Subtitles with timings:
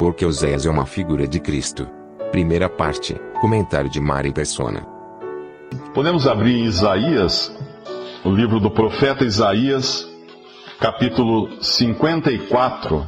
[0.00, 1.86] Porque Oséias é uma figura de Cristo.
[2.32, 4.86] Primeira parte, comentário de Mari Persona.
[5.92, 7.54] Podemos abrir em Isaías,
[8.24, 10.08] o livro do profeta Isaías,
[10.80, 13.06] capítulo 54,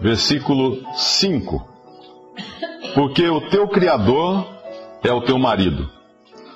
[0.00, 1.64] versículo 5.
[2.96, 4.44] Porque o teu Criador
[5.04, 5.88] é o teu marido.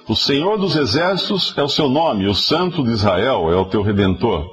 [0.09, 3.83] O Senhor dos Exércitos é o seu nome, o Santo de Israel é o teu
[3.83, 4.45] redentor.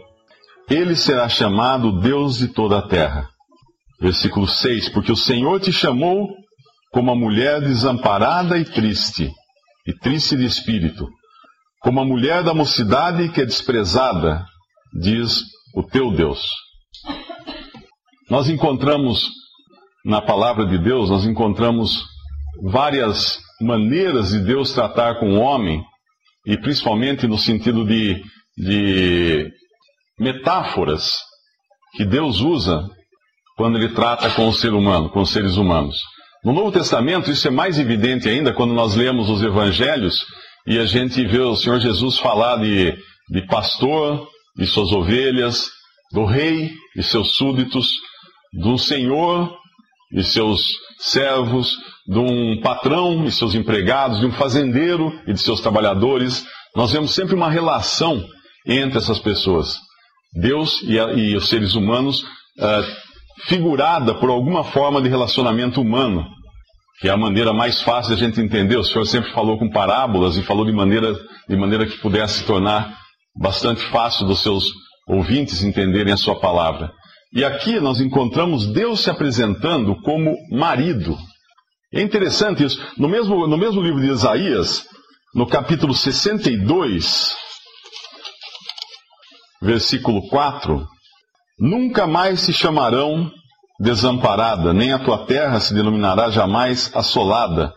[0.69, 3.38] Ele será chamado Deus de toda a terra.
[4.01, 6.29] Versículo 6: Porque o Senhor te chamou
[6.91, 9.29] como a mulher desamparada e triste,
[9.85, 11.07] e triste de espírito,
[11.81, 14.45] como a mulher da mocidade que é desprezada,
[14.93, 15.41] diz
[15.75, 16.41] o teu Deus.
[18.29, 19.27] Nós encontramos
[20.05, 22.03] na palavra de Deus, nós encontramos
[22.63, 25.83] várias maneiras de Deus tratar com o homem,
[26.45, 28.21] e principalmente no sentido de,
[28.57, 29.51] de
[30.17, 31.17] metáforas
[31.95, 32.87] que Deus usa
[33.59, 35.97] quando ele trata com o ser humano, com os seres humanos.
[36.45, 40.25] No Novo Testamento, isso é mais evidente ainda quando nós lemos os evangelhos
[40.65, 42.97] e a gente vê o Senhor Jesus falar de,
[43.29, 44.25] de pastor
[44.57, 45.69] e suas ovelhas,
[46.13, 47.89] do rei e seus súditos,
[48.53, 49.53] do senhor
[50.13, 50.61] e seus
[50.97, 51.75] servos,
[52.07, 56.45] de um patrão e seus empregados, de um fazendeiro e de seus trabalhadores.
[56.73, 58.25] Nós vemos sempre uma relação
[58.65, 59.75] entre essas pessoas.
[60.33, 62.21] Deus e, a, e os seres humanos,
[62.57, 63.08] uh,
[63.47, 66.25] figurada por alguma forma de relacionamento humano,
[66.99, 68.77] que é a maneira mais fácil de a gente entender.
[68.77, 71.15] O Senhor sempre falou com parábolas e falou de maneira,
[71.47, 72.97] de maneira que pudesse tornar
[73.35, 74.65] bastante fácil dos seus
[75.07, 76.91] ouvintes entenderem a sua palavra.
[77.33, 81.17] E aqui nós encontramos Deus se apresentando como marido.
[81.93, 82.79] É interessante isso.
[82.97, 84.85] No mesmo, no mesmo livro de Isaías,
[85.33, 87.35] no capítulo 62,
[89.61, 90.85] versículo 4,
[91.59, 93.31] nunca mais se chamarão
[93.79, 97.73] desamparada, nem a tua terra se denominará jamais assolada,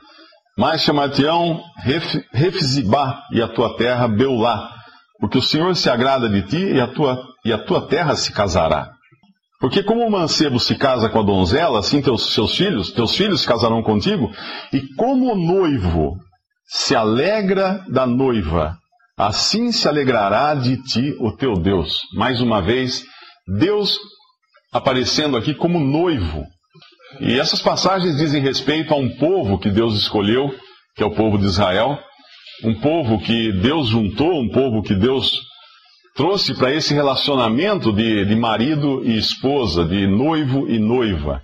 [0.59, 1.63] mas chamar-te-ão
[2.33, 4.71] Refzibá e a tua terra Beulá,
[5.21, 8.33] porque o Senhor se agrada de ti e a tua, e a tua terra se
[8.33, 8.91] casará.
[9.61, 13.43] Porque como o mancebo se casa com a donzela, assim teus seus filhos, teus filhos
[13.43, 14.29] se casarão contigo,
[14.73, 16.17] e como o noivo
[16.67, 18.77] se alegra da noiva,
[19.17, 22.01] assim se alegrará de ti o teu Deus.
[22.15, 23.05] Mais uma vez,
[23.47, 23.99] Deus
[24.73, 26.45] aparecendo aqui como noivo.
[27.21, 30.55] E essas passagens dizem respeito a um povo que Deus escolheu,
[30.97, 31.99] que é o povo de Israel,
[32.65, 35.33] um povo que Deus juntou, um povo que Deus
[36.15, 41.41] trouxe para esse relacionamento de, de marido e esposa, de noivo e noiva.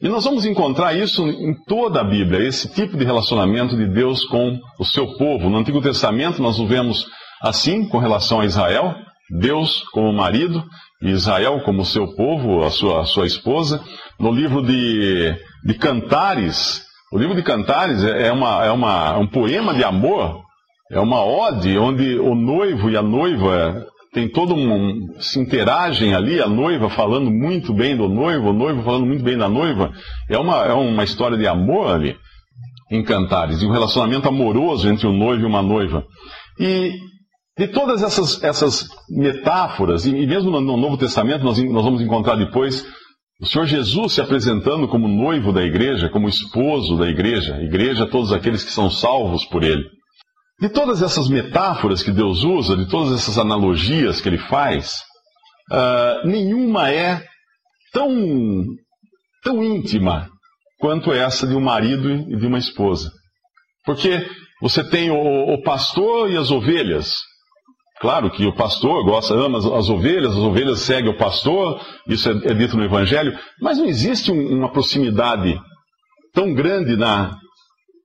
[0.00, 4.24] E nós vamos encontrar isso em toda a Bíblia, esse tipo de relacionamento de Deus
[4.24, 5.48] com o seu povo.
[5.48, 7.06] No Antigo Testamento nós o vemos
[7.40, 8.94] assim com relação a Israel,
[9.30, 10.64] Deus como marido,
[11.10, 13.82] Israel como seu povo, a sua, a sua esposa.
[14.18, 15.34] No livro de,
[15.64, 20.42] de Cantares, o livro de Cantares é, é, uma, é uma, um poema de amor,
[20.90, 25.14] é uma ode onde o noivo e a noiva tem todo um.
[25.18, 29.36] se interagem ali, a noiva falando muito bem do noivo, o noivo falando muito bem
[29.36, 29.92] da noiva.
[30.30, 32.16] É uma, é uma história de amor ali,
[32.90, 36.04] em Cantares, de um relacionamento amoroso entre um noivo e uma noiva.
[36.58, 36.92] E
[37.56, 42.84] de todas essas, essas metáforas, e, mesmo no, Novo Testamento nós, nós vamos encontrar depois
[43.40, 48.32] o Senhor Jesus se apresentando como noivo da igreja, como esposo da igreja, igreja todos
[48.32, 49.84] aqueles que são salvos por ele.
[50.60, 55.02] De todas essas metáforas que Deus usa, de todas essas analogias que ele faz,
[55.70, 57.24] uh, nenhuma é
[57.92, 58.08] tão,
[59.42, 60.28] tão íntima
[60.78, 63.10] quanto essa de um marido e de uma esposa.
[63.84, 64.24] Porque
[64.60, 67.16] você tem o, o pastor e as ovelhas.
[68.04, 72.28] Claro que o pastor gosta, ama as, as ovelhas, as ovelhas seguem o pastor, isso
[72.28, 75.58] é, é dito no Evangelho, mas não existe um, uma proximidade
[76.34, 77.34] tão grande na,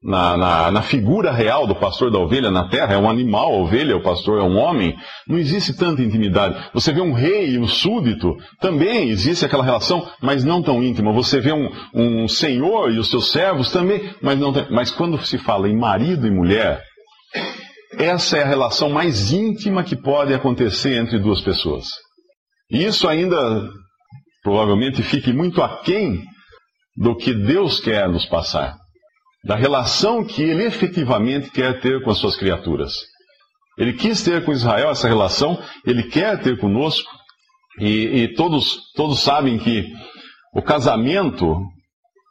[0.02, 3.58] na, na, na, figura real do pastor da ovelha na terra, é um animal, a
[3.58, 4.96] ovelha, o pastor é um homem,
[5.28, 6.56] não existe tanta intimidade.
[6.74, 11.12] Você vê um rei e um súdito, também existe aquela relação, mas não tão íntima.
[11.12, 14.54] Você vê um, um senhor e os seus servos também, mas não.
[14.72, 16.88] Mas quando se fala em marido e mulher,
[18.00, 21.88] essa é a relação mais íntima que pode acontecer entre duas pessoas.
[22.72, 23.70] E isso ainda
[24.42, 26.24] provavelmente fique muito aquém
[26.96, 28.76] do que Deus quer nos passar,
[29.44, 32.94] da relação que Ele efetivamente quer ter com as suas criaturas.
[33.78, 37.10] Ele quis ter com Israel essa relação, Ele quer ter conosco,
[37.80, 39.86] e, e todos, todos sabem que
[40.54, 41.52] o casamento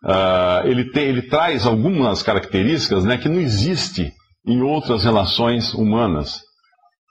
[0.04, 4.12] uh, ele, tem, ele traz algumas características né, que não existe
[4.48, 6.40] em outras relações humanas.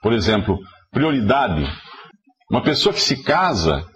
[0.02, 0.58] Por exemplo,
[0.90, 1.64] prioridade.
[2.50, 3.86] Uma pessoa que se casa,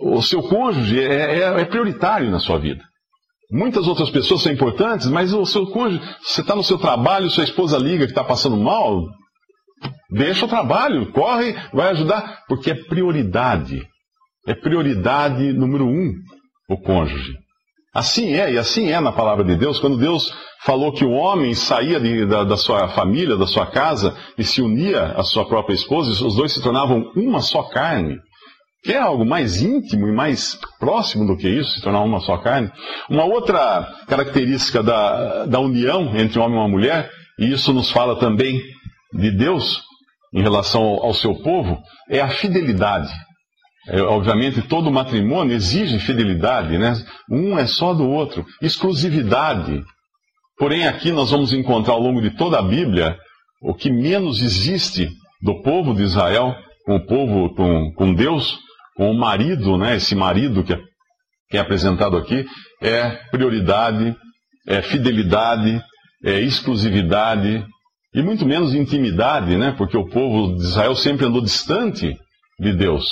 [0.00, 2.82] o seu cônjuge é, é, é prioritário na sua vida.
[3.52, 7.44] Muitas outras pessoas são importantes, mas o seu cônjuge, você está no seu trabalho, sua
[7.44, 9.04] esposa liga que está passando mal,
[10.10, 13.82] deixa o trabalho, corre, vai ajudar, porque é prioridade.
[14.46, 16.12] É prioridade número um,
[16.68, 17.34] o cônjuge.
[17.92, 20.32] Assim é, e assim é na palavra de Deus, quando Deus
[20.64, 24.62] falou que o homem saía de, da, da, sua família, da sua casa, e se
[24.62, 28.18] unia à sua própria esposa, os dois se tornavam uma só carne.
[28.82, 32.38] Que é algo mais íntimo e mais próximo do que isso, se tornar uma só
[32.38, 32.70] carne.
[33.10, 37.90] Uma outra característica da, da união entre um homem e uma mulher, e isso nos
[37.90, 38.62] fala também
[39.12, 39.82] de Deus
[40.32, 43.12] em relação ao, ao seu povo, é a fidelidade.
[43.88, 46.94] É, obviamente, todo matrimônio exige fidelidade, né?
[47.30, 48.44] Um é só do outro.
[48.60, 49.82] Exclusividade.
[50.58, 53.16] Porém, aqui nós vamos encontrar ao longo de toda a Bíblia
[53.62, 55.08] o que menos existe
[55.42, 56.54] do povo de Israel
[56.84, 58.58] com o povo, com, com Deus,
[58.96, 59.96] com o marido, né?
[59.96, 60.78] Esse marido que é,
[61.50, 62.44] que é apresentado aqui,
[62.82, 64.14] é prioridade,
[64.66, 65.82] é fidelidade,
[66.24, 67.64] é exclusividade
[68.14, 69.74] e muito menos intimidade, né?
[69.76, 72.14] Porque o povo de Israel sempre andou distante
[72.58, 73.08] de Deus.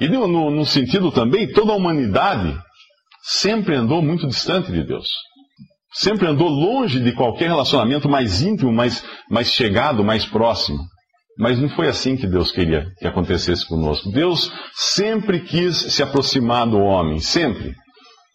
[0.00, 2.58] E no, no, no sentido também, toda a humanidade
[3.22, 5.08] sempre andou muito distante de Deus.
[5.92, 10.78] Sempre andou longe de qualquer relacionamento mais íntimo, mais, mais chegado, mais próximo.
[11.38, 14.10] Mas não foi assim que Deus queria que acontecesse conosco.
[14.10, 17.74] Deus sempre quis se aproximar do homem, sempre.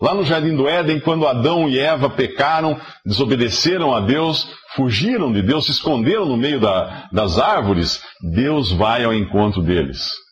[0.01, 5.41] Lá no Jardim do Éden, quando Adão e Eva pecaram, desobedeceram a Deus, fugiram de
[5.41, 8.03] Deus, se esconderam no meio da, das árvores,
[8.33, 10.25] Deus vai ao encontro deles.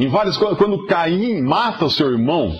[0.00, 2.58] Em várias quando Caim mata o seu irmão,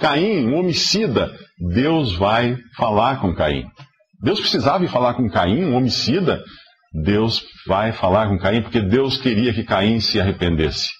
[0.00, 3.64] Caim, um homicida, Deus vai falar com Caim.
[4.22, 6.44] Deus precisava ir falar com Caim, um homicida,
[6.92, 10.90] Deus vai falar com Caim, porque Deus queria que Caim se arrependesse.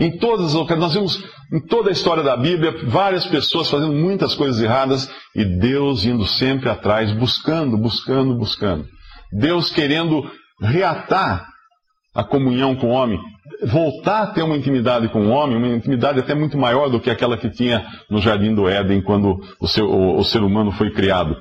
[0.00, 1.22] Em todas as nós vimos
[1.52, 6.26] em toda a história da Bíblia várias pessoas fazendo muitas coisas erradas e Deus indo
[6.26, 8.84] sempre atrás, buscando, buscando, buscando.
[9.32, 10.28] Deus querendo
[10.60, 11.46] reatar
[12.18, 13.16] a comunhão com o homem,
[13.62, 17.08] voltar a ter uma intimidade com o homem, uma intimidade até muito maior do que
[17.08, 20.90] aquela que tinha no jardim do Éden quando o, seu, o, o ser humano foi
[20.90, 21.36] criado.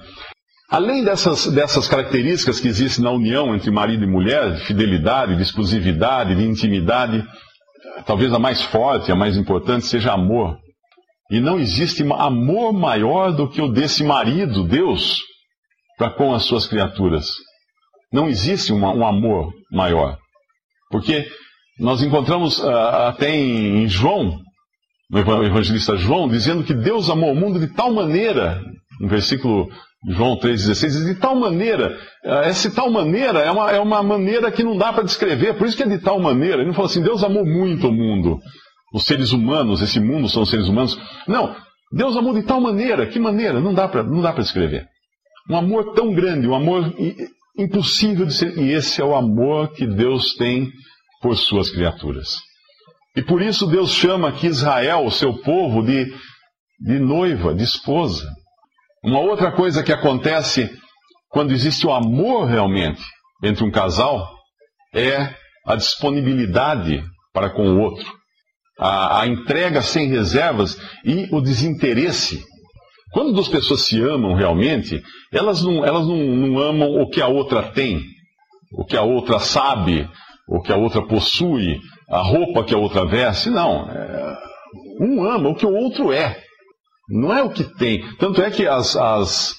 [0.70, 5.42] Além dessas, dessas características que existem na união entre marido e mulher, de fidelidade, de
[5.42, 7.26] exclusividade, de intimidade,
[8.06, 10.60] talvez a mais forte, a mais importante, seja amor.
[11.32, 15.24] E não existe amor maior do que o desse marido, Deus,
[15.98, 17.32] para com as suas criaturas.
[18.14, 20.20] Não existe um, um amor maior.
[20.90, 21.28] Porque
[21.80, 22.70] nós encontramos uh,
[23.08, 24.40] até em, João,
[25.10, 28.62] no evangelista João, dizendo que Deus amou o mundo de tal maneira,
[29.00, 29.70] no versículo
[30.10, 34.52] João 3,16, diz de tal maneira, ah, essa tal maneira é uma, é uma maneira
[34.52, 36.58] que não dá para descrever, por isso que é de tal maneira.
[36.58, 38.40] Ele não fala assim, Deus amou muito o mundo,
[38.94, 41.00] os seres humanos, esse mundo são os seres humanos.
[41.28, 41.56] Não,
[41.92, 43.60] Deus amou de tal maneira, que maneira?
[43.60, 44.04] Não dá para
[44.44, 44.88] descrever.
[45.50, 46.94] Um amor tão grande, um amor
[47.58, 48.58] impossível de ser.
[48.58, 50.72] E esse é o amor que Deus tem
[51.22, 52.36] por suas criaturas.
[53.16, 56.06] E por isso Deus chama aqui Israel, o seu povo, de,
[56.80, 58.28] de noiva, de esposa.
[59.04, 60.70] Uma outra coisa que acontece
[61.30, 63.02] quando existe o amor realmente
[63.44, 64.28] entre um casal
[64.94, 65.34] é
[65.66, 68.06] a disponibilidade para com o outro,
[68.80, 72.44] a, a entrega sem reservas e o desinteresse.
[73.12, 77.28] Quando duas pessoas se amam realmente, elas não, elas não, não amam o que a
[77.28, 78.02] outra tem,
[78.74, 80.08] o que a outra sabe,
[80.48, 83.50] o que a outra possui, a roupa que a outra veste.
[83.50, 83.90] Não.
[83.90, 84.38] É,
[85.00, 86.38] um ama o que o outro é.
[87.10, 88.04] Não é o que tem.
[88.18, 89.56] Tanto é que as, as,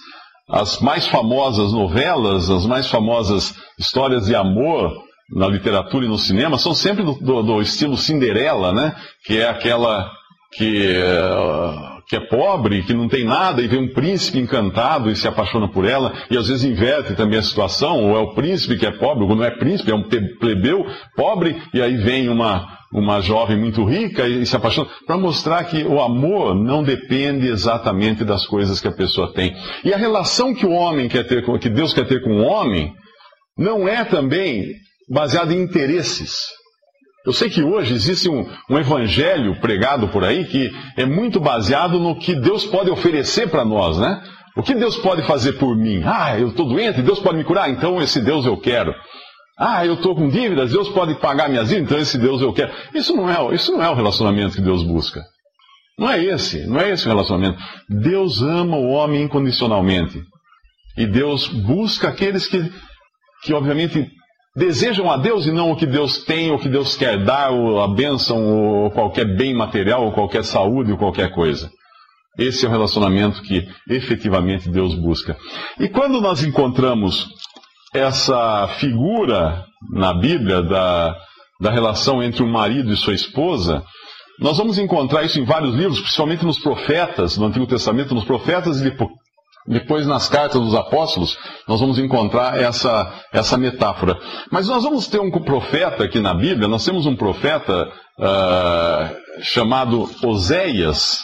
[0.51, 4.93] as mais famosas novelas, as mais famosas histórias de amor
[5.31, 8.95] na literatura e no cinema são sempre do, do, do estilo Cinderela, né?
[9.25, 10.11] Que é aquela
[10.53, 10.99] que.
[10.99, 15.29] Uh, que é pobre, que não tem nada, e vê um príncipe encantado e se
[15.29, 18.87] apaixona por ela, e às vezes inverte também a situação, ou é o príncipe que
[18.87, 20.09] é pobre, ou não é príncipe, é um
[20.41, 25.65] plebeu pobre, e aí vem uma, uma jovem muito rica e se apaixona, para mostrar
[25.65, 29.55] que o amor não depende exatamente das coisas que a pessoa tem.
[29.85, 32.95] E a relação que o homem quer ter, que Deus quer ter com o homem,
[33.59, 34.73] não é também
[35.11, 36.58] baseada em interesses.
[37.29, 41.99] Eu sei que hoje existe um, um, evangelho pregado por aí que é muito baseado
[41.99, 44.23] no que Deus pode oferecer para nós, né?
[44.57, 46.03] O que Deus pode fazer por mim?
[46.07, 48.95] Ah, eu estou doente, Deus pode me curar, então esse Deus eu quero.
[49.59, 52.73] Ah, eu estou com dívidas, Deus pode pagar minhas dívidas, então esse Deus eu quero.
[52.95, 55.21] Isso não é, isso não é o relacionamento que Deus busca.
[55.99, 57.63] Não é esse, não é esse o relacionamento.
[57.91, 60.19] Deus ama o homem incondicionalmente.
[60.97, 62.73] E Deus busca aqueles que,
[63.43, 64.09] que obviamente
[64.59, 67.81] desejam a Deus e não o que Deus tem, o que Deus quer dar, ou
[67.81, 71.71] a bênção, ou qualquer bem material, ou qualquer saúde, ou qualquer coisa.
[72.37, 75.37] Esse é o relacionamento que efetivamente Deus busca.
[75.79, 77.29] E quando nós encontramos
[77.95, 81.17] essa figura na Bíblia da,
[81.61, 83.83] da relação entre o marido e sua esposa,
[84.41, 88.81] nós vamos encontrar isso em vários livros, principalmente nos profetas, no Antigo Testamento, nos profetas
[88.81, 88.85] e
[89.69, 94.19] depois nas cartas dos apóstolos, nós vamos encontrar essa, essa metáfora.
[94.51, 97.87] Mas nós vamos ter um profeta aqui na Bíblia, nós temos um profeta
[98.19, 101.19] uh, chamado Oséias,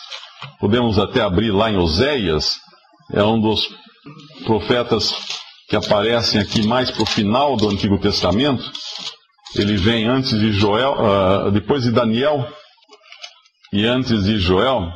[0.61, 2.59] podemos até abrir lá em Oséias,
[3.13, 3.67] é um dos
[4.45, 5.15] profetas
[5.69, 8.63] que aparecem aqui mais para o final do Antigo Testamento.
[9.57, 12.47] Ele vem antes de Joel, uh, depois de Daniel,
[13.73, 14.93] e antes de Joel.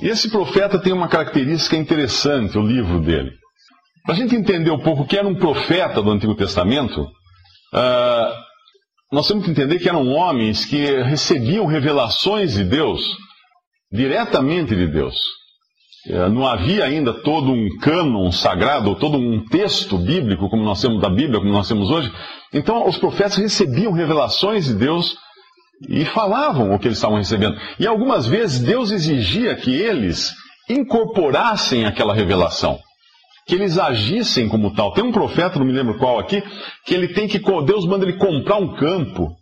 [0.00, 3.32] Esse profeta tem uma característica interessante, o livro dele.
[4.04, 8.34] Para a gente entender um pouco o que era um profeta do Antigo Testamento, uh,
[9.12, 13.02] nós temos que entender que eram homens que recebiam revelações de Deus,
[13.92, 15.16] diretamente de Deus.
[16.06, 21.02] Uh, não havia ainda todo um cânon sagrado, todo um texto bíblico, como nós temos
[21.02, 22.10] da Bíblia, como nós temos hoje.
[22.54, 25.18] Então, os profetas recebiam revelações de Deus
[25.86, 27.56] e falavam o que eles estavam recebendo.
[27.78, 30.34] E algumas vezes Deus exigia que eles
[30.68, 32.78] incorporassem aquela revelação,
[33.46, 34.92] que eles agissem como tal.
[34.92, 36.42] Tem um profeta, não me lembro qual aqui,
[36.84, 39.36] que ele tem que Deus manda ele comprar um campo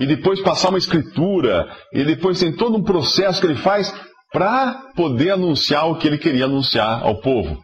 [0.00, 3.94] e depois passar uma escritura e depois tem todo um processo que ele faz
[4.32, 7.58] para poder anunciar o que ele queria anunciar ao povo.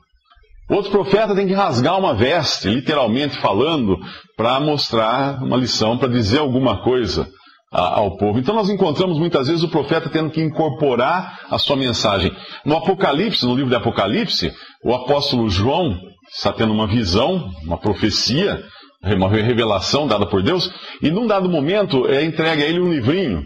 [0.68, 3.96] Outro profeta tem que rasgar uma veste, literalmente falando,
[4.36, 7.28] para mostrar uma lição, para dizer alguma coisa
[7.76, 8.38] ao povo.
[8.38, 12.32] Então nós encontramos muitas vezes o profeta tendo que incorporar a sua mensagem.
[12.64, 14.52] No Apocalipse, no livro de Apocalipse,
[14.82, 15.94] o apóstolo João
[16.34, 18.64] está tendo uma visão, uma profecia,
[19.04, 20.70] uma revelação dada por Deus,
[21.02, 23.44] e num dado momento é entregue a ele um livrinho.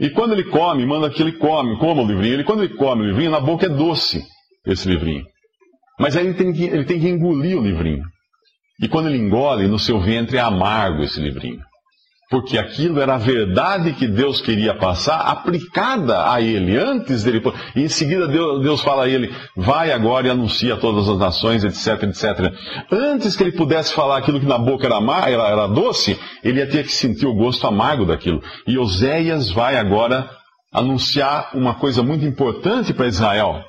[0.00, 2.34] E quando ele come, manda que ele come, coma o livrinho.
[2.34, 4.22] Ele, quando ele come o livrinho, na boca é doce
[4.64, 5.24] esse livrinho.
[5.98, 8.04] Mas aí ele tem que, ele tem que engolir o livrinho.
[8.80, 11.58] E quando ele engole, no seu ventre é amargo esse livrinho
[12.30, 17.42] porque aquilo era a verdade que Deus queria passar, aplicada a ele, antes dele.
[17.74, 21.18] E em seguida Deus, Deus fala a ele: vai agora e anuncia a todas as
[21.18, 22.52] nações, etc, etc.
[22.92, 26.68] Antes que ele pudesse falar aquilo que na boca era, era, era doce, ele ia
[26.68, 28.42] ter que sentir o gosto amargo daquilo.
[28.66, 30.28] E Oséias vai agora
[30.70, 33.62] anunciar uma coisa muito importante para Israel,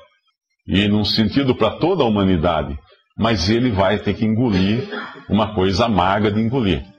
[0.68, 2.78] e num sentido para toda a humanidade.
[3.18, 4.88] Mas ele vai ter que engolir
[5.28, 6.89] uma coisa amarga de engolir.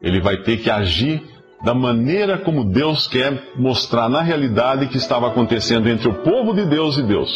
[0.00, 1.22] Ele vai ter que agir
[1.64, 6.66] da maneira como Deus quer mostrar na realidade que estava acontecendo entre o povo de
[6.66, 7.30] Deus e Deus.